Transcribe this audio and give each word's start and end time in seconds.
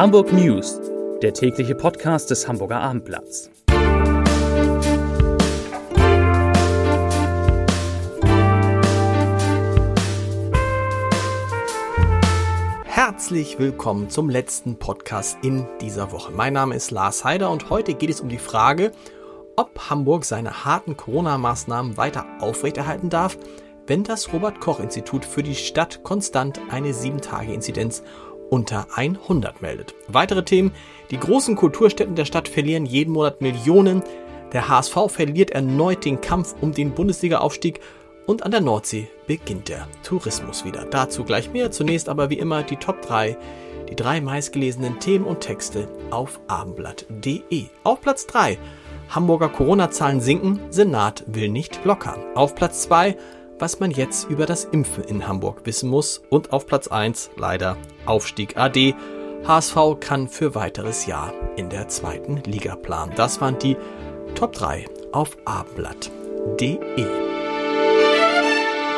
Hamburg 0.00 0.32
News, 0.32 0.80
der 1.20 1.34
tägliche 1.34 1.74
Podcast 1.74 2.30
des 2.30 2.48
Hamburger 2.48 2.80
Abendblatts. 2.80 3.50
Herzlich 12.86 13.58
willkommen 13.58 14.08
zum 14.08 14.30
letzten 14.30 14.78
Podcast 14.78 15.36
in 15.42 15.66
dieser 15.82 16.12
Woche. 16.12 16.32
Mein 16.32 16.54
Name 16.54 16.76
ist 16.76 16.90
Lars 16.90 17.22
Heider 17.24 17.50
und 17.50 17.68
heute 17.68 17.92
geht 17.92 18.08
es 18.08 18.22
um 18.22 18.30
die 18.30 18.38
Frage, 18.38 18.92
ob 19.56 19.90
Hamburg 19.90 20.24
seine 20.24 20.64
harten 20.64 20.96
Corona-Maßnahmen 20.96 21.98
weiter 21.98 22.24
aufrechterhalten 22.40 23.10
darf, 23.10 23.36
wenn 23.86 24.02
das 24.02 24.32
Robert 24.32 24.60
Koch 24.60 24.80
Institut 24.80 25.26
für 25.26 25.42
die 25.42 25.56
Stadt 25.56 26.02
konstant 26.04 26.58
eine 26.70 26.92
7-Tage-Inzidenz 26.92 28.02
unter 28.50 28.86
100 28.94 29.62
meldet. 29.62 29.94
Weitere 30.08 30.44
Themen. 30.44 30.72
Die 31.10 31.18
großen 31.18 31.56
Kulturstätten 31.56 32.14
der 32.14 32.26
Stadt 32.26 32.48
verlieren 32.48 32.84
jeden 32.84 33.12
Monat 33.12 33.40
Millionen. 33.40 34.02
Der 34.52 34.68
HSV 34.68 34.96
verliert 35.08 35.50
erneut 35.50 36.04
den 36.04 36.20
Kampf 36.20 36.54
um 36.60 36.72
den 36.72 36.92
Bundesliga-Aufstieg 36.92 37.80
und 38.26 38.42
an 38.42 38.50
der 38.50 38.60
Nordsee 38.60 39.08
beginnt 39.26 39.68
der 39.68 39.88
Tourismus 40.02 40.64
wieder. 40.64 40.84
Dazu 40.84 41.24
gleich 41.24 41.52
mehr. 41.52 41.70
Zunächst 41.70 42.08
aber 42.08 42.30
wie 42.30 42.38
immer 42.38 42.62
die 42.62 42.76
Top 42.76 43.00
3, 43.02 43.36
die 43.88 43.96
drei 43.96 44.20
meistgelesenen 44.20 44.98
Themen 45.00 45.24
und 45.24 45.40
Texte 45.40 45.88
auf 46.10 46.40
abendblatt.de. 46.48 47.66
Auf 47.84 48.00
Platz 48.00 48.26
3 48.26 48.58
Hamburger 49.10 49.48
Corona-Zahlen 49.48 50.20
sinken, 50.20 50.60
Senat 50.70 51.24
will 51.26 51.48
nicht 51.48 51.84
lockern. 51.84 52.20
Auf 52.36 52.54
Platz 52.54 52.82
2 52.82 53.16
was 53.60 53.78
man 53.78 53.90
jetzt 53.90 54.28
über 54.28 54.46
das 54.46 54.64
Impfen 54.64 55.04
in 55.04 55.28
Hamburg 55.28 55.60
wissen 55.64 55.90
muss. 55.90 56.22
Und 56.30 56.52
auf 56.52 56.66
Platz 56.66 56.88
1 56.88 57.30
leider 57.36 57.76
Aufstieg 58.06 58.56
AD. 58.56 58.94
HSV 59.46 59.76
kann 60.00 60.28
für 60.28 60.54
weiteres 60.54 61.06
Jahr 61.06 61.32
in 61.56 61.70
der 61.70 61.88
zweiten 61.88 62.38
Liga 62.44 62.76
planen. 62.76 63.12
Das 63.16 63.40
waren 63.40 63.58
die 63.58 63.76
Top 64.34 64.52
3 64.52 64.86
auf 65.12 65.36
abendblatt.de. 65.44 67.06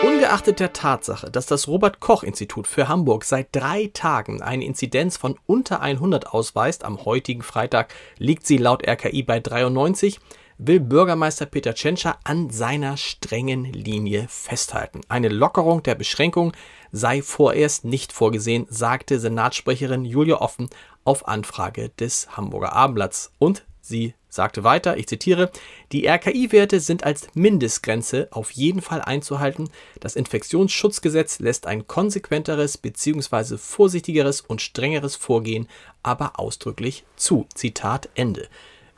Ungeachtet 0.02 0.58
der 0.58 0.72
Tatsache, 0.72 1.30
dass 1.30 1.46
das 1.46 1.68
Robert 1.68 2.00
Koch 2.00 2.24
Institut 2.24 2.66
für 2.66 2.88
Hamburg 2.88 3.24
seit 3.24 3.48
drei 3.52 3.88
Tagen 3.94 4.42
eine 4.42 4.64
Inzidenz 4.64 5.16
von 5.16 5.38
unter 5.46 5.80
100 5.80 6.26
ausweist, 6.26 6.84
am 6.84 7.04
heutigen 7.04 7.42
Freitag 7.42 7.94
liegt 8.18 8.44
sie 8.44 8.56
laut 8.56 8.84
RKI 8.84 9.22
bei 9.22 9.38
93, 9.38 10.18
will 10.66 10.78
Bürgermeister 10.78 11.46
Peter 11.46 11.74
Tschentscher 11.74 12.18
an 12.22 12.50
seiner 12.50 12.96
strengen 12.96 13.64
Linie 13.64 14.26
festhalten. 14.28 15.00
Eine 15.08 15.28
Lockerung 15.28 15.82
der 15.82 15.96
Beschränkung 15.96 16.52
sei 16.92 17.20
vorerst 17.22 17.84
nicht 17.84 18.12
vorgesehen, 18.12 18.66
sagte 18.70 19.18
Senatssprecherin 19.18 20.04
Julia 20.04 20.40
Offen 20.40 20.70
auf 21.04 21.26
Anfrage 21.26 21.88
des 21.88 22.36
Hamburger 22.36 22.74
Abendblatts. 22.74 23.32
Und 23.40 23.64
sie 23.80 24.14
sagte 24.28 24.62
weiter, 24.62 24.96
ich 24.96 25.08
zitiere, 25.08 25.50
die 25.90 26.06
RKI-Werte 26.06 26.78
sind 26.78 27.02
als 27.02 27.26
Mindestgrenze 27.34 28.28
auf 28.30 28.52
jeden 28.52 28.82
Fall 28.82 29.02
einzuhalten. 29.02 29.68
Das 29.98 30.14
Infektionsschutzgesetz 30.14 31.40
lässt 31.40 31.66
ein 31.66 31.88
konsequenteres 31.88 32.78
bzw. 32.78 33.58
vorsichtigeres 33.58 34.40
und 34.40 34.62
strengeres 34.62 35.16
Vorgehen 35.16 35.68
aber 36.04 36.38
ausdrücklich 36.38 37.04
zu. 37.16 37.46
Zitat 37.54 38.08
Ende. 38.14 38.48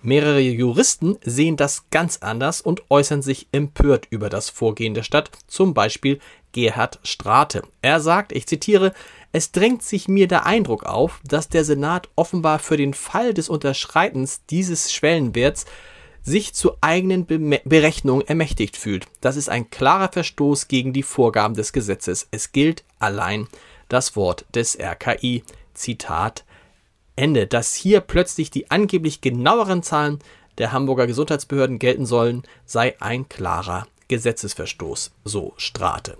Mehrere 0.05 0.41
Juristen 0.41 1.17
sehen 1.25 1.57
das 1.57 1.87
ganz 1.91 2.19
anders 2.19 2.61
und 2.61 2.83
äußern 2.91 3.23
sich 3.23 3.49
empört 3.53 4.07
über 4.11 4.29
das 4.29 4.51
Vorgehen 4.51 4.93
der 4.93 5.03
Stadt, 5.03 5.31
zum 5.47 5.73
Beispiel 5.73 6.19
Gerhard 6.53 7.01
Strate. 7.05 7.63
Er 7.81 8.01
sagt, 8.01 8.33
ich 8.33 8.47
zitiere, 8.47 8.93
es 9.33 9.51
drängt 9.51 9.83
sich 9.83 10.07
mir 10.07 10.29
der 10.29 10.45
Eindruck 10.45 10.85
auf, 10.85 11.21
dass 11.25 11.49
der 11.49 11.65
Senat 11.65 12.11
offenbar 12.17 12.59
für 12.59 12.77
den 12.77 12.93
Fall 12.93 13.33
des 13.33 13.49
Unterschreitens 13.49 14.43
dieses 14.51 14.93
Schwellenwerts 14.93 15.65
sich 16.23 16.53
zu 16.53 16.73
eigenen 16.83 17.25
Be 17.25 17.61
Berechnungen 17.65 18.27
ermächtigt 18.27 18.77
fühlt. 18.77 19.07
Das 19.23 19.37
ist 19.37 19.49
ein 19.49 19.71
klarer 19.71 20.13
Verstoß 20.13 20.69
gegen 20.69 20.93
die 20.93 21.03
Vorgaben 21.03 21.55
des 21.55 21.73
Gesetzes. 21.73 22.29
Es 22.31 22.53
gilt 22.53 22.85
allein 22.99 23.49
das 23.89 24.17
Wort 24.17 24.45
des 24.55 24.79
RKI. 24.79 25.45
Zitat 25.73 26.45
Ende, 27.17 27.47
dass 27.47 27.75
hier 27.75 28.01
plötzlich 28.01 28.51
die 28.51 28.71
angeblich 28.71 29.21
genaueren 29.21 29.83
Zahlen 29.83 30.19
der 30.59 30.73
Hamburger 30.73 31.07
Gesundheitsbehörden 31.07 31.79
gelten 31.79 32.07
sollen, 32.07 32.43
sei 32.65 32.95
ein 33.01 33.29
klarer 33.29 33.87
Gesetzesverstoß, 34.09 35.13
so 35.25 35.55
Strate. 35.57 36.17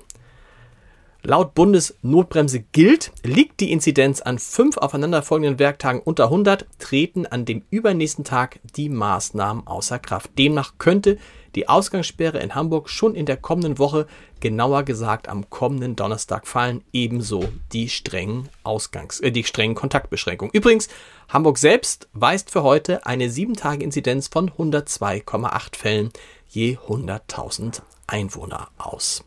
Laut 1.27 1.55
Bundesnotbremse 1.55 2.61
gilt, 2.73 3.11
liegt 3.23 3.61
die 3.61 3.73
Inzidenz 3.73 4.21
an 4.21 4.39
fünf 4.39 4.77
aufeinanderfolgenden 4.77 5.59
Werktagen 5.59 6.01
unter 6.01 6.25
100, 6.25 6.67
treten 6.79 7.25
an 7.25 7.47
dem 7.47 7.63
übernächsten 7.71 8.25
Tag 8.25 8.61
die 8.77 8.91
Maßnahmen 8.91 9.67
außer 9.67 9.99
Kraft. 9.99 10.33
Demnach 10.37 10.75
könnte 10.77 11.17
die 11.55 11.67
Ausgangssperre 11.67 12.41
in 12.41 12.55
Hamburg 12.55 12.91
schon 12.91 13.15
in 13.15 13.25
der 13.25 13.39
kommenden 13.39 13.79
Woche, 13.79 14.07
genauer 14.45 14.83
gesagt 14.83 15.31
am 15.31 15.49
kommenden 15.49 15.97
Donnerstag 15.97 16.47
fallen, 16.47 16.85
ebenso 16.93 17.49
die 17.73 17.89
strengen 17.89 18.51
Ausgangs 18.63 19.19
äh, 19.21 19.33
die 19.33 19.43
strengen 19.43 19.75
Kontaktbeschränkungen. 19.75 20.53
Übrigens, 20.53 20.89
Hamburg 21.31 21.57
selbst 21.57 22.09
weist 22.13 22.51
für 22.51 22.63
heute 22.63 23.07
eine 23.07 23.29
7-Tage-Inzidenz 23.29 24.29
von 24.29 24.51
102,8 24.51 25.77
Fällen 25.77 26.11
je 26.51 26.77
100.000 26.77 27.81
Einwohner 28.07 28.69
aus. 28.77 29.25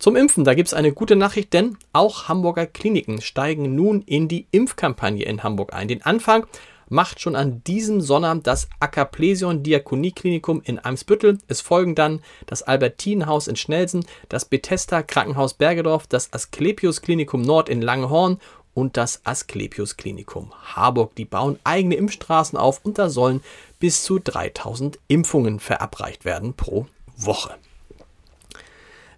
Zum 0.00 0.16
Impfen, 0.16 0.42
da 0.42 0.54
gibt 0.54 0.66
es 0.66 0.74
eine 0.74 0.90
gute 0.90 1.14
Nachricht, 1.14 1.52
denn 1.52 1.76
auch 1.92 2.26
Hamburger 2.26 2.66
Kliniken 2.66 3.20
steigen 3.20 3.76
nun 3.76 4.02
in 4.02 4.26
die 4.26 4.48
Impfkampagne 4.50 5.24
in 5.26 5.44
Hamburg 5.44 5.72
ein. 5.72 5.86
Den 5.86 6.02
Anfang 6.02 6.46
macht 6.90 7.20
schon 7.20 7.36
an 7.36 7.64
diesem 7.64 8.02
Sonnabend 8.02 8.46
das 8.46 8.68
Akaplesion 8.80 9.62
Diakonieklinikum 9.62 10.60
in 10.62 10.78
Eimsbüttel. 10.78 11.38
Es 11.48 11.62
folgen 11.62 11.94
dann 11.94 12.20
das 12.46 12.62
Albertinenhaus 12.62 13.48
in 13.48 13.56
Schnelsen, 13.56 14.04
das 14.28 14.44
Bethesda 14.44 15.02
Krankenhaus 15.02 15.54
Bergedorf, 15.54 16.06
das 16.06 16.32
Asklepios 16.34 17.00
Klinikum 17.00 17.40
Nord 17.40 17.70
in 17.70 17.80
Langehorn 17.80 18.38
und 18.74 18.96
das 18.96 19.24
Asklepios 19.24 19.96
Klinikum 19.96 20.52
Harburg. 20.62 21.14
Die 21.14 21.24
bauen 21.24 21.58
eigene 21.64 21.94
Impfstraßen 21.94 22.58
auf 22.58 22.80
und 22.84 22.98
da 22.98 23.08
sollen 23.08 23.42
bis 23.78 24.02
zu 24.02 24.18
3000 24.18 24.98
Impfungen 25.08 25.60
verabreicht 25.60 26.24
werden 26.24 26.54
pro 26.54 26.86
Woche. 27.16 27.54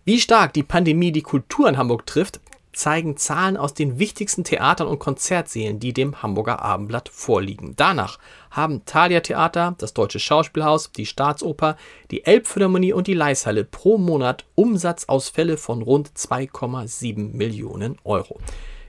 Wie 0.05 0.21
stark 0.21 0.53
die 0.53 0.65
Pandemie 0.65 1.13
die 1.13 1.23
Kultur 1.23 1.69
in 1.69 1.79
Hamburg 1.79 2.07
trifft, 2.07 2.41
zeigen 2.73 3.17
Zahlen 3.17 3.57
aus 3.57 3.75
den 3.75 3.99
wichtigsten 3.99 4.45
Theatern 4.45 4.89
und 4.89 4.99
Konzertsälen, 4.99 5.81
die 5.81 5.93
dem 5.93 6.23
Hamburger 6.23 6.63
Abendblatt 6.63 7.09
vorliegen. 7.09 7.75
Danach 7.77 8.19
haben 8.51 8.85
Thalia 8.85 9.21
Theater, 9.21 9.75
das 9.79 9.95
Deutsche 9.95 10.19
Schauspielhaus, 10.19 10.93
die 10.93 11.07
Staatsoper, 11.07 11.77
die 12.11 12.25
Elbphilharmonie 12.25 12.93
und 12.93 13.07
die 13.07 13.15
Leishalle 13.15 13.65
pro 13.65 13.99
Monat 13.99 14.45
Umsatzausfälle 14.55 15.57
von 15.57 15.83
rund 15.83 16.11
2,7 16.11 17.37
Millionen 17.37 17.99
Euro. 18.05 18.39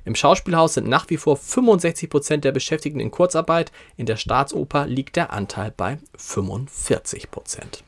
Im 0.06 0.16
Schauspielhaus 0.16 0.74
sind 0.74 0.88
nach 0.88 1.10
wie 1.10 1.18
vor 1.18 1.38
65 1.38 2.10
Prozent 2.10 2.44
der 2.44 2.52
Beschäftigten 2.52 3.00
in 3.00 3.12
Kurzarbeit, 3.12 3.72
in 3.96 4.06
der 4.06 4.18
Staatsoper 4.18 4.86
liegt 4.86 5.16
der 5.16 5.32
Anteil 5.32 5.72
bei 5.76 5.98
45 6.18 7.32
Prozent. 7.32 7.84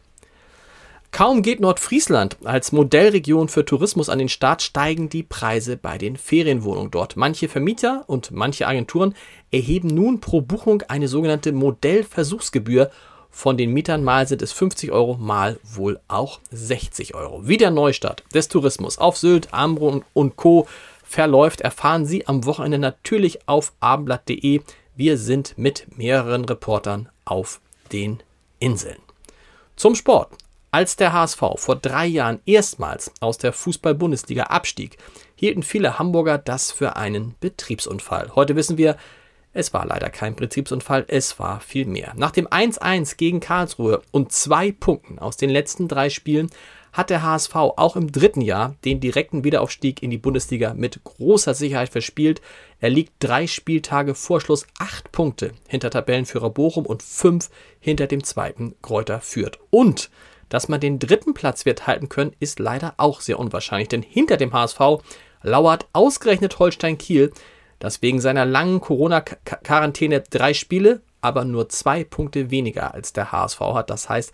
Kaum 1.16 1.44
geht 1.44 1.62
Nordfriesland 1.62 2.36
als 2.44 2.74
Modellregion 2.74 3.48
für 3.48 3.64
Tourismus 3.64 4.10
an 4.10 4.20
den 4.20 4.28
Start, 4.28 4.62
steigen 4.62 5.08
die 5.08 5.24
Preise 5.24 5.78
bei 5.78 5.98
den 5.98 6.18
Ferienwohnungen 6.18 6.92
dort. 6.92 7.16
Manche 7.16 7.48
Vermieter 7.48 8.04
und 8.08 8.32
manche 8.32 8.68
Agenturen 8.68 9.16
erheben 9.50 9.88
nun 9.88 10.20
pro 10.20 10.42
Buchung 10.42 10.82
eine 10.90 11.08
sogenannte 11.08 11.54
Modellversuchsgebühr. 11.54 12.92
Von 13.30 13.56
den 13.56 13.72
Mietern 13.72 14.04
mal 14.04 14.28
sind 14.28 14.42
es 14.42 14.52
50 14.52 14.92
Euro, 14.92 15.16
mal 15.16 15.58
wohl 15.64 16.02
auch 16.10 16.42
60 16.52 17.16
Euro. 17.16 17.48
Wie 17.48 17.56
der 17.56 17.72
Neustart 17.72 18.26
des 18.34 18.50
Tourismus 18.50 18.98
auf 18.98 19.16
Sylt, 19.16 19.54
Ambro 19.54 20.04
und 20.12 20.36
Co. 20.36 20.68
verläuft, 21.02 21.62
erfahren 21.62 22.06
Sie 22.06 22.28
am 22.28 22.44
Wochenende 22.44 22.78
natürlich 22.78 23.48
auf 23.48 23.72
abendblatt.de. 23.80 24.60
Wir 24.98 25.18
sind 25.18 25.58
mit 25.58 25.98
mehreren 25.98 26.44
Reportern 26.44 27.08
auf 27.24 27.62
den 27.94 28.22
Inseln. 28.60 28.98
Zum 29.78 29.96
Sport. 29.96 30.32
Als 30.76 30.98
der 30.98 31.14
HSV 31.14 31.40
vor 31.56 31.78
drei 31.78 32.06
Jahren 32.06 32.42
erstmals 32.46 33.10
aus 33.22 33.38
der 33.38 33.54
Fußball-Bundesliga 33.54 34.44
abstieg, 34.44 34.98
hielten 35.34 35.64
viele 35.64 36.00
Hamburger 36.00 36.38
das 36.38 36.70
für 36.70 36.98
einen 36.98 37.34
Betriebsunfall. 37.40 38.34
Heute 38.36 38.58
wissen 38.58 38.78
wir, 38.78 38.98
es 39.54 39.74
war 39.74 39.86
leider 39.86 40.10
kein 40.10 40.36
Betriebsunfall, 40.36 41.06
es 41.08 41.40
war 41.40 41.62
viel 41.62 41.86
mehr. 41.86 42.12
Nach 42.18 42.32
dem 42.32 42.46
1-1 42.46 43.16
gegen 43.16 43.40
Karlsruhe 43.40 44.02
und 44.12 44.34
zwei 44.34 44.74
Punkten 44.74 45.18
aus 45.18 45.38
den 45.38 45.50
letzten 45.50 45.88
drei 45.88 46.10
Spielen 46.10 46.50
hat 46.92 47.10
der 47.10 47.24
HSV 47.24 47.56
auch 47.56 47.96
im 47.96 48.12
dritten 48.12 48.42
Jahr 48.42 48.76
den 48.84 49.00
direkten 49.00 49.46
Wiederaufstieg 49.46 50.04
in 50.04 50.10
die 50.10 50.18
Bundesliga 50.18 50.74
mit 50.74 51.06
großer 51.06 51.54
Sicherheit 51.54 51.88
verspielt. 51.88 52.42
Er 52.82 52.90
liegt 52.90 53.14
drei 53.20 53.48
Spieltage 53.48 54.14
vor 54.14 54.42
Schluss 54.42 54.68
acht 54.78 55.14
Punkte 55.14 55.54
hinter 55.70 55.90
Tabellenführer 55.90 56.50
Bochum 56.50 56.86
und 56.86 57.02
fünf 57.02 57.50
hinter 57.80 58.08
dem 58.08 58.26
zweiten 58.26 58.76
Kräuter 58.82 59.22
Fürth. 59.22 59.58
Und 59.70 60.10
dass 60.50 60.68
man 60.68 60.80
den 60.80 61.00
dritten 61.00 61.34
Platz 61.34 61.66
wird 61.66 61.88
halten 61.88 62.10
können, 62.10 62.36
ist 62.40 62.60
leider 62.60 62.94
auch 62.98 63.22
sehr 63.22 63.40
unwahrscheinlich, 63.40 63.90
denn 63.90 64.02
hinter 64.02 64.38
dem 64.38 64.54
HSV 64.54 64.80
lauert 65.42 65.88
ausgerechnet 65.94 66.60
Holstein 66.60 66.98
Kiel, 66.98 67.32
dass 67.80 68.02
wegen 68.02 68.22
seiner 68.22 68.46
langen 68.46 68.82
Corona-Quarantäne 68.82 70.22
drei 70.22 70.54
Spiele, 70.54 71.02
aber 71.22 71.46
nur 71.46 71.70
zwei 71.70 72.04
Punkte 72.04 72.52
weniger 72.52 72.94
als 72.94 73.14
der 73.14 73.32
HSV 73.32 73.60
hat. 73.60 73.90
Das 73.90 74.10
heißt, 74.10 74.32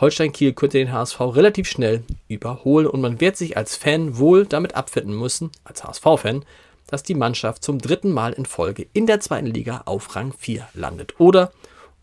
Holstein 0.00 0.32
Kiel 0.32 0.52
könnte 0.52 0.78
den 0.78 0.92
HSV 0.92 1.20
relativ 1.20 1.68
schnell 1.68 2.02
überholen 2.28 2.86
und 2.86 3.00
man 3.00 3.20
wird 3.20 3.36
sich 3.36 3.56
als 3.56 3.76
Fan 3.76 4.18
wohl 4.18 4.44
damit 4.44 4.74
abfinden 4.74 5.16
müssen, 5.16 5.52
als 5.62 5.84
HSV-Fan, 5.84 6.44
dass 6.88 7.04
die 7.04 7.14
Mannschaft 7.14 7.62
zum 7.62 7.78
dritten 7.78 8.10
Mal 8.10 8.32
in 8.32 8.44
Folge 8.44 8.86
in 8.92 9.06
der 9.06 9.20
zweiten 9.20 9.46
Liga 9.46 9.82
auf 9.86 10.16
Rang 10.16 10.32
4 10.36 10.68
landet. 10.74 11.18
Oder, 11.20 11.52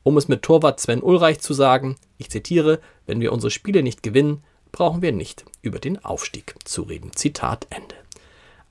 um 0.03 0.17
es 0.17 0.27
mit 0.27 0.41
Torwart 0.41 0.79
Sven 0.79 1.01
Ulreich 1.01 1.39
zu 1.39 1.53
sagen, 1.53 1.95
ich 2.17 2.29
zitiere, 2.29 2.79
wenn 3.05 3.21
wir 3.21 3.31
unsere 3.31 3.51
Spiele 3.51 3.83
nicht 3.83 4.03
gewinnen, 4.03 4.43
brauchen 4.71 5.01
wir 5.01 5.11
nicht 5.11 5.45
über 5.61 5.79
den 5.79 6.03
Aufstieg 6.03 6.55
zu 6.63 6.83
reden. 6.83 7.11
Zitat 7.13 7.67
Ende. 7.69 7.95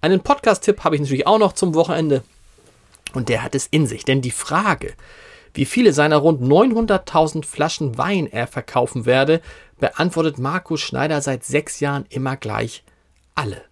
Einen 0.00 0.20
Podcast-Tipp 0.20 0.82
habe 0.82 0.94
ich 0.94 1.02
natürlich 1.02 1.26
auch 1.26 1.38
noch 1.38 1.52
zum 1.52 1.74
Wochenende. 1.74 2.22
Und 3.12 3.28
der 3.28 3.42
hat 3.42 3.54
es 3.54 3.66
in 3.66 3.86
sich. 3.86 4.04
Denn 4.04 4.22
die 4.22 4.30
Frage, 4.30 4.94
wie 5.52 5.64
viele 5.64 5.92
seiner 5.92 6.16
rund 6.16 6.40
900.000 6.40 7.44
Flaschen 7.44 7.98
Wein 7.98 8.26
er 8.26 8.46
verkaufen 8.46 9.04
werde, 9.04 9.40
beantwortet 9.78 10.38
Markus 10.38 10.80
Schneider 10.80 11.20
seit 11.20 11.44
sechs 11.44 11.80
Jahren 11.80 12.06
immer 12.08 12.36
gleich 12.36 12.84
alle. 13.34 13.62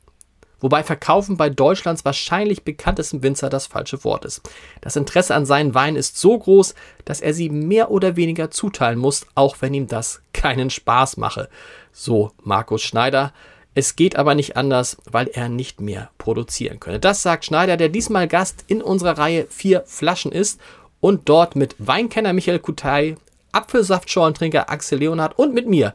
Wobei 0.61 0.83
Verkaufen 0.83 1.37
bei 1.37 1.51
Deutschlands 1.51 2.05
wahrscheinlich 2.05 2.65
bekanntesten 2.65 3.23
Winzer 3.23 3.49
das 3.49 3.67
falsche 3.67 4.03
Wort 4.05 4.25
ist. 4.25 4.43
Das 4.81 4.97
Interesse 4.97 5.35
an 5.35 5.47
seinen 5.47 5.75
Weinen 5.75 5.97
ist 5.97 6.19
so 6.19 6.37
groß, 6.39 6.75
dass 7.05 7.21
er 7.21 7.33
sie 7.33 7.49
mehr 7.49 7.91
oder 7.91 8.17
weniger 8.17 8.51
zuteilen 8.51 8.99
muss, 8.99 9.27
auch 9.35 9.57
wenn 9.61 9.75
ihm 9.75 9.87
das 9.87 10.21
keinen 10.33 10.71
Spaß 10.71 11.17
mache. 11.17 11.49
So 11.93 12.33
Markus 12.43 12.83
Schneider. 12.83 13.33
Es 13.75 13.95
geht 13.95 14.17
aber 14.17 14.35
nicht 14.35 14.57
anders, 14.57 14.97
weil 15.09 15.29
er 15.29 15.49
nicht 15.49 15.81
mehr 15.81 16.11
produzieren 16.19 16.81
könne. 16.81 16.99
Das 16.99 17.23
sagt 17.23 17.45
Schneider, 17.45 17.77
der 17.77 17.89
diesmal 17.89 18.27
Gast 18.27 18.65
in 18.67 18.83
unserer 18.83 19.19
Reihe 19.19 19.47
vier 19.49 19.85
Flaschen 19.87 20.33
ist 20.33 20.61
und 21.01 21.29
dort 21.29 21.55
mit 21.55 21.77
Weinkenner 21.79 22.33
Michael 22.33 22.59
Kutay, 22.59 23.17
Apfelsaftschorentrinker 23.53 24.69
Axel 24.71 24.99
Leonhardt 24.99 25.39
und 25.39 25.55
mit 25.55 25.69
mir 25.69 25.95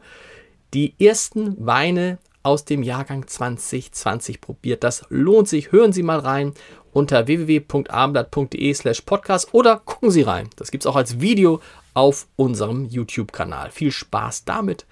die 0.72 0.94
ersten 0.98 1.64
Weine 1.64 2.18
aus 2.44 2.64
dem 2.64 2.84
Jahrgang 2.84 3.26
2020 3.26 4.40
probiert. 4.40 4.84
Das 4.84 5.04
lohnt 5.08 5.48
sich. 5.48 5.72
Hören 5.72 5.92
Sie 5.92 6.04
mal 6.04 6.20
rein 6.20 6.52
unter 6.92 7.26
www.abendblatt.de 7.26 8.74
slash 8.74 9.00
podcast 9.00 9.52
oder 9.52 9.80
gucken 9.84 10.10
Sie 10.10 10.22
rein. 10.22 10.48
Das 10.56 10.70
gibt 10.70 10.84
es 10.84 10.86
auch 10.86 10.94
als 10.94 11.20
Video 11.20 11.60
auf 11.94 12.28
unserem 12.36 12.84
YouTube-Kanal. 12.84 13.70
Viel 13.70 13.90
Spaß 13.90 14.44
damit. 14.44 14.86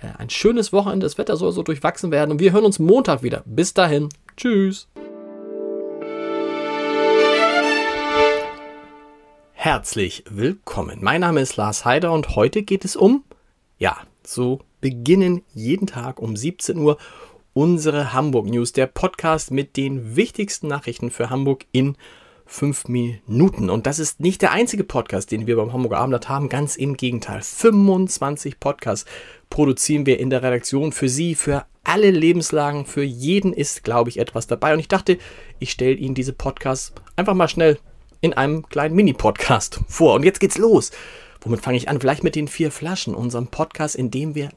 Äh, 0.00 0.08
ein 0.18 0.30
schönes 0.30 0.72
Wochenende. 0.72 1.06
Das 1.06 1.18
Wetter 1.18 1.36
soll 1.36 1.52
so 1.52 1.62
durchwachsen 1.62 2.10
werden. 2.10 2.30
Und 2.30 2.40
wir 2.40 2.52
hören 2.52 2.64
uns 2.64 2.78
Montag 2.78 3.22
wieder. 3.22 3.42
Bis 3.46 3.74
dahin. 3.74 4.10
Tschüss. 4.36 4.86
Herzlich 9.54 10.24
willkommen. 10.30 10.98
Mein 11.02 11.22
Name 11.22 11.40
ist 11.40 11.56
Lars 11.56 11.84
Heider 11.84 12.12
und 12.12 12.36
heute 12.36 12.62
geht 12.62 12.84
es 12.84 12.94
um, 12.94 13.24
ja, 13.76 13.96
so 14.24 14.60
beginnen 14.80 15.42
jeden 15.54 15.86
Tag 15.86 16.20
um 16.20 16.36
17 16.36 16.78
Uhr 16.78 16.98
unsere 17.52 18.12
Hamburg 18.12 18.46
News, 18.46 18.72
der 18.72 18.86
Podcast 18.86 19.50
mit 19.50 19.76
den 19.76 20.16
wichtigsten 20.16 20.68
Nachrichten 20.68 21.10
für 21.10 21.30
Hamburg 21.30 21.66
in 21.72 21.96
fünf 22.46 22.88
Minuten. 22.88 23.68
Und 23.70 23.86
das 23.86 23.98
ist 23.98 24.20
nicht 24.20 24.42
der 24.42 24.52
einzige 24.52 24.84
Podcast, 24.84 25.30
den 25.30 25.46
wir 25.46 25.56
beim 25.56 25.72
Hamburger 25.72 25.98
Abendblatt 25.98 26.28
haben. 26.28 26.48
Ganz 26.48 26.76
im 26.76 26.96
Gegenteil. 26.96 27.42
25 27.42 28.58
Podcasts 28.58 29.08
produzieren 29.50 30.06
wir 30.06 30.18
in 30.18 30.30
der 30.30 30.42
Redaktion 30.42 30.92
für 30.92 31.08
Sie, 31.08 31.34
für 31.34 31.66
alle 31.84 32.10
Lebenslagen. 32.10 32.86
Für 32.86 33.02
jeden 33.02 33.52
ist, 33.52 33.84
glaube 33.84 34.10
ich, 34.10 34.18
etwas 34.18 34.46
dabei. 34.46 34.72
Und 34.72 34.80
ich 34.80 34.88
dachte, 34.88 35.18
ich 35.58 35.70
stelle 35.70 35.94
Ihnen 35.94 36.14
diese 36.14 36.32
Podcasts 36.32 36.92
einfach 37.16 37.34
mal 37.34 37.48
schnell 37.48 37.78
in 38.20 38.32
einem 38.32 38.68
kleinen 38.68 38.96
Mini-Podcast 38.96 39.80
vor. 39.88 40.14
Und 40.14 40.24
jetzt 40.24 40.40
geht's 40.40 40.58
los. 40.58 40.90
Womit 41.40 41.62
fange 41.62 41.76
ich 41.76 41.88
an? 41.88 42.00
Vielleicht 42.00 42.24
mit 42.24 42.34
den 42.34 42.48
vier 42.48 42.70
Flaschen, 42.70 43.14
unserem 43.14 43.48
Podcast, 43.48 43.94
in 43.96 44.10
dem 44.10 44.34
wir 44.34 44.50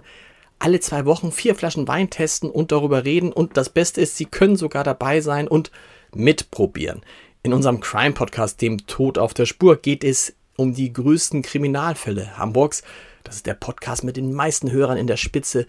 alle 0.60 0.80
zwei 0.80 1.06
Wochen 1.06 1.31
vier 1.31 1.56
Flaschen 1.56 1.88
Wein 1.88 2.10
testen 2.10 2.50
und 2.50 2.72
darüber 2.72 3.06
reden. 3.06 3.31
Und 3.31 3.57
das 3.57 3.69
Beste 3.69 4.01
ist, 4.01 4.18
Sie 4.18 4.25
können 4.25 4.56
sogar 4.56 4.83
dabei 4.83 5.22
sein 5.22 5.48
und 5.48 5.72
mitprobieren. 6.13 7.01
In 7.44 7.54
unserem 7.54 7.80
Crime-Podcast, 7.80 8.62
dem 8.62 8.86
Tod 8.86 9.18
auf 9.18 9.33
der 9.33 9.48
Spur, 9.48 9.78
geht 9.78 10.04
es 10.04 10.36
um 10.57 10.74
die 10.74 10.94
größten 10.94 11.42
Kriminalfälle 11.42 12.38
Hamburgs. 12.38 12.83
Das 13.24 13.36
ist 13.36 13.48
der 13.48 13.56
Podcast 13.56 14.04
mit 14.04 14.18
den 14.18 14.33
meisten 14.33 14.72
Hörern 14.72 14.98
in 14.98 15.07
der 15.07 15.18
Spitze. 15.18 15.66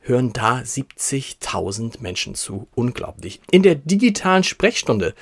Hören 0.00 0.32
da 0.32 0.58
70.000 0.58 2.00
Menschen 2.00 2.34
zu. 2.34 2.66
Unglaublich. 2.74 3.40
In 3.50 3.62
der 3.62 3.76
digitalen 3.76 4.44
Sprechstunde 4.44 5.14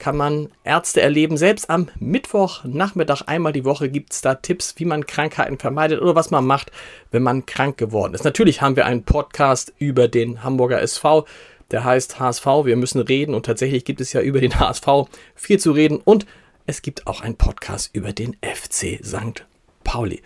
kann 0.00 0.16
man 0.16 0.48
Ärzte 0.64 1.00
erleben. 1.00 1.36
Selbst 1.36 1.70
am 1.70 1.88
Mittwochnachmittag 2.00 3.22
einmal 3.28 3.52
die 3.52 3.64
Woche 3.64 3.88
gibt 3.88 4.12
es 4.12 4.20
da 4.20 4.34
Tipps, 4.34 4.74
wie 4.78 4.84
man 4.84 5.06
Krankheiten 5.06 5.58
vermeidet 5.58 6.00
oder 6.00 6.16
was 6.16 6.32
man 6.32 6.44
macht, 6.44 6.72
wenn 7.12 7.22
man 7.22 7.46
krank 7.46 7.78
geworden 7.78 8.14
ist. 8.14 8.24
Natürlich 8.24 8.60
haben 8.60 8.74
wir 8.74 8.86
einen 8.86 9.04
Podcast 9.04 9.72
über 9.78 10.08
den 10.08 10.42
Hamburger 10.42 10.82
SV 10.82 11.26
der 11.70 11.84
heißt 11.84 12.18
HSV, 12.18 12.46
wir 12.64 12.76
müssen 12.76 13.00
reden 13.00 13.34
und 13.34 13.46
tatsächlich 13.46 13.84
gibt 13.84 14.00
es 14.00 14.12
ja 14.12 14.20
über 14.20 14.40
den 14.40 14.58
HSV 14.58 14.86
viel 15.34 15.58
zu 15.58 15.72
reden 15.72 16.00
und 16.04 16.26
es 16.66 16.82
gibt 16.82 17.06
auch 17.06 17.20
einen 17.20 17.36
Podcast 17.36 17.90
über 17.94 18.12
den 18.12 18.36
FC 18.42 19.00
St. 19.04 19.46
Pauli. 19.84 20.22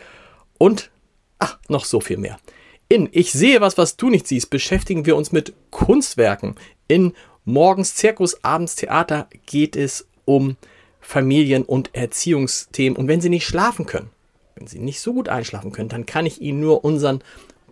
Und, 0.58 0.90
ach, 1.38 1.58
noch 1.68 1.84
so 1.84 2.00
viel 2.00 2.16
mehr. 2.16 2.38
In 2.88 3.08
Ich 3.12 3.32
sehe 3.32 3.60
was, 3.60 3.78
was 3.78 3.96
du 3.96 4.10
nicht 4.10 4.26
siehst, 4.26 4.50
beschäftigen 4.50 5.06
wir 5.06 5.16
uns 5.16 5.32
mit 5.32 5.54
Kunstwerken. 5.70 6.56
In 6.86 7.14
Morgens 7.44 7.94
Zirkus, 7.94 8.42
Abends 8.42 8.74
Theater 8.74 9.28
geht 9.46 9.76
es 9.76 10.06
um 10.24 10.56
Familien- 11.00 11.64
und 11.64 11.94
Erziehungsthemen. 11.94 12.96
Und 12.96 13.08
wenn 13.08 13.20
Sie 13.20 13.28
nicht 13.28 13.46
schlafen 13.46 13.86
können, 13.86 14.10
wenn 14.56 14.66
Sie 14.66 14.78
nicht 14.78 15.00
so 15.00 15.12
gut 15.12 15.28
einschlafen 15.28 15.72
können, 15.72 15.88
dann 15.88 16.06
kann 16.06 16.26
ich 16.26 16.40
Ihnen 16.40 16.60
nur 16.60 16.84
unseren 16.84 17.22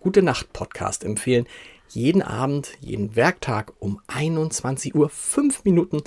Gute 0.01 0.21
Nacht 0.21 0.51
Podcast 0.51 1.05
empfehlen 1.05 1.47
jeden 1.93 2.21
Abend, 2.21 2.71
jeden 2.79 3.15
Werktag 3.15 3.73
um 3.79 3.99
21 4.07 4.95
Uhr, 4.95 5.09
fünf 5.09 5.63
Minuten, 5.63 6.01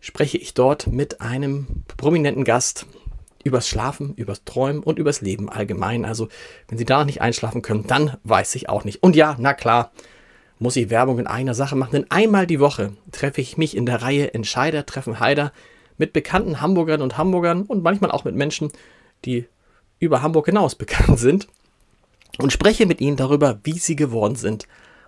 spreche 0.00 0.38
ich 0.38 0.54
dort 0.54 0.86
mit 0.86 1.20
einem 1.20 1.66
prominenten 1.96 2.44
Gast 2.44 2.86
übers 3.42 3.68
Schlafen, 3.68 4.14
übers 4.14 4.44
Träumen 4.44 4.82
und 4.82 4.98
übers 4.98 5.20
Leben 5.20 5.50
allgemein. 5.50 6.04
Also, 6.04 6.28
wenn 6.68 6.78
Sie 6.78 6.86
da 6.86 7.04
nicht 7.04 7.20
einschlafen 7.20 7.62
können, 7.62 7.86
dann 7.86 8.16
weiß 8.24 8.54
ich 8.54 8.68
auch 8.68 8.84
nicht. 8.84 9.02
Und 9.02 9.16
ja, 9.16 9.36
na 9.38 9.52
klar, 9.52 9.92
muss 10.58 10.76
ich 10.76 10.90
Werbung 10.90 11.18
in 11.18 11.26
einer 11.26 11.54
Sache 11.54 11.76
machen, 11.76 11.92
denn 11.92 12.10
einmal 12.10 12.46
die 12.46 12.60
Woche 12.60 12.92
treffe 13.12 13.40
ich 13.40 13.56
mich 13.56 13.76
in 13.76 13.86
der 13.86 14.02
Reihe 14.02 14.34
Entscheider 14.34 14.86
treffen 14.86 15.20
Heider 15.20 15.52
mit 15.98 16.12
bekannten 16.12 16.60
Hamburgern 16.60 17.02
und 17.02 17.18
Hamburgern 17.18 17.62
und 17.62 17.82
manchmal 17.82 18.10
auch 18.10 18.24
mit 18.24 18.34
Menschen, 18.34 18.70
die 19.24 19.46
über 19.98 20.22
Hamburg 20.22 20.46
hinaus 20.46 20.74
bekannt 20.76 21.18
sind 21.18 21.48
und 22.38 22.52
spreche 22.52 22.86
mit 22.86 23.00
ihnen 23.00 23.16
darüber, 23.16 23.60
wie 23.64 23.78
sie 23.78 23.96
geworden 23.96 24.36
sind 24.36 24.66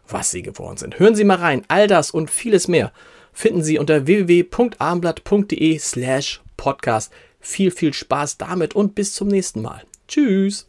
was 0.08 0.30
sie 0.30 0.42
geworden 0.42 0.76
sind. 0.76 0.98
Hören 0.98 1.14
Sie 1.14 1.24
mal 1.24 1.38
rein. 1.38 1.62
All 1.68 1.86
das 1.86 2.10
und 2.10 2.30
vieles 2.30 2.68
mehr 2.68 2.92
finden 3.32 3.62
Sie 3.62 3.78
unter 3.78 4.06
www.armblatt.de 4.06 5.78
slash 5.78 6.40
podcast. 6.56 7.12
Viel, 7.40 7.70
viel 7.70 7.92
Spaß 7.92 8.38
damit 8.38 8.74
und 8.74 8.94
bis 8.94 9.12
zum 9.14 9.28
nächsten 9.28 9.62
Mal. 9.62 9.82
Tschüss. 10.08 10.68